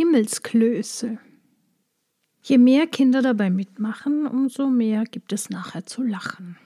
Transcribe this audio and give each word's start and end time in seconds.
Himmelsklöße. 0.00 1.18
Je 2.42 2.56
mehr 2.56 2.86
Kinder 2.86 3.20
dabei 3.20 3.50
mitmachen, 3.50 4.26
umso 4.26 4.70
mehr 4.70 5.04
gibt 5.04 5.30
es 5.30 5.50
nachher 5.50 5.84
zu 5.84 6.02
lachen. 6.02 6.56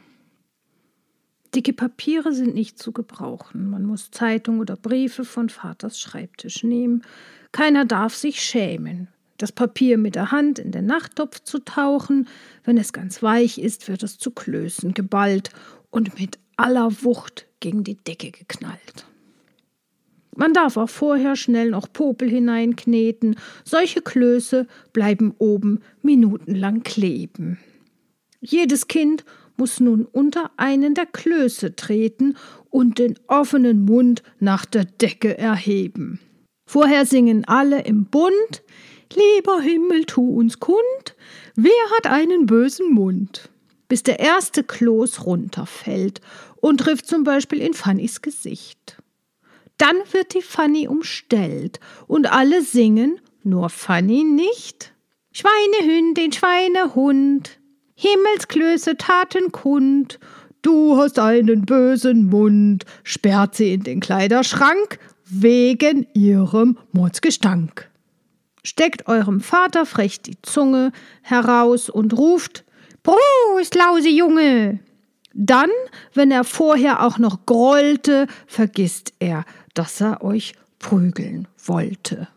Dicke 1.52 1.72
Papiere 1.72 2.32
sind 2.32 2.54
nicht 2.54 2.78
zu 2.78 2.92
gebrauchen. 2.92 3.68
Man 3.68 3.86
muss 3.86 4.12
Zeitung 4.12 4.60
oder 4.60 4.76
Briefe 4.76 5.24
von 5.24 5.48
Vaters 5.48 5.98
Schreibtisch 5.98 6.62
nehmen. 6.62 7.02
Keiner 7.50 7.84
darf 7.84 8.14
sich 8.14 8.40
schämen. 8.40 9.08
Das 9.38 9.50
Papier 9.50 9.98
mit 9.98 10.14
der 10.14 10.30
Hand 10.30 10.60
in 10.60 10.70
den 10.70 10.86
Nachttopf 10.86 11.40
zu 11.40 11.58
tauchen, 11.58 12.28
wenn 12.62 12.78
es 12.78 12.92
ganz 12.92 13.20
weich 13.20 13.58
ist, 13.58 13.88
wird 13.88 14.04
es 14.04 14.16
zu 14.16 14.30
Klößen 14.30 14.94
geballt 14.94 15.50
und 15.90 16.20
mit 16.20 16.38
aller 16.54 17.02
Wucht 17.02 17.48
gegen 17.58 17.82
die 17.82 17.96
Decke 17.96 18.30
geknallt. 18.30 19.06
Man 20.44 20.52
darf 20.52 20.76
auch 20.76 20.90
vorher 20.90 21.36
schnell 21.36 21.70
noch 21.70 21.90
Popel 21.90 22.28
hineinkneten. 22.28 23.36
Solche 23.64 24.02
Klöße 24.02 24.66
bleiben 24.92 25.34
oben 25.38 25.80
minutenlang 26.02 26.82
kleben. 26.82 27.58
Jedes 28.42 28.86
Kind 28.86 29.24
muss 29.56 29.80
nun 29.80 30.04
unter 30.04 30.50
einen 30.58 30.92
der 30.92 31.06
Klöße 31.06 31.76
treten 31.76 32.36
und 32.68 32.98
den 32.98 33.18
offenen 33.26 33.86
Mund 33.86 34.22
nach 34.38 34.66
der 34.66 34.84
Decke 34.84 35.38
erheben. 35.38 36.20
Vorher 36.68 37.06
singen 37.06 37.46
alle 37.46 37.80
im 37.80 38.04
Bund 38.04 38.62
Lieber 39.14 39.62
Himmel, 39.62 40.04
tu 40.04 40.28
uns 40.28 40.60
kund, 40.60 41.16
wer 41.56 41.72
hat 41.96 42.06
einen 42.06 42.44
bösen 42.44 42.92
Mund? 42.92 43.48
Bis 43.88 44.02
der 44.02 44.20
erste 44.20 44.62
Kloß 44.62 45.24
runterfällt 45.24 46.20
und 46.56 46.80
trifft 46.80 47.06
zum 47.06 47.24
Beispiel 47.24 47.62
in 47.62 47.72
Fannys 47.72 48.20
Gesicht. 48.20 48.98
Dann 49.78 49.96
wird 50.12 50.34
die 50.34 50.42
Fanny 50.42 50.86
umstellt 50.88 51.80
und 52.06 52.30
alle 52.30 52.62
singen, 52.62 53.20
nur 53.42 53.70
Fanny 53.70 54.24
nicht. 54.24 54.92
Schweinehündin, 55.32 56.32
Schweinehund, 56.32 57.58
Himmelsklöße 57.96 58.96
taten 58.96 59.52
kund, 59.52 60.18
du 60.62 60.96
hast 60.96 61.18
einen 61.18 61.66
bösen 61.66 62.26
Mund, 62.26 62.84
sperrt 63.02 63.56
sie 63.56 63.74
in 63.74 63.82
den 63.82 64.00
Kleiderschrank 64.00 64.98
wegen 65.24 66.06
ihrem 66.14 66.78
Mordsgestank. 66.92 67.90
Steckt 68.62 69.08
eurem 69.08 69.40
Vater 69.40 69.86
frech 69.86 70.22
die 70.22 70.40
Zunge 70.42 70.92
heraus 71.22 71.90
und 71.90 72.16
ruft 72.16 72.64
Prost, 73.02 73.74
lause 73.74 74.08
Junge! 74.08 74.80
Dann, 75.34 75.70
wenn 76.14 76.30
er 76.30 76.44
vorher 76.44 77.04
auch 77.04 77.18
noch 77.18 77.44
grollte, 77.44 78.28
vergisst 78.46 79.12
er, 79.18 79.44
dass 79.74 80.00
er 80.00 80.22
euch 80.22 80.54
prügeln 80.78 81.48
wollte. 81.64 82.28